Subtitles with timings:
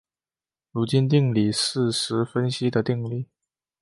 [0.71, 3.27] 卢津定理是实分析的定理。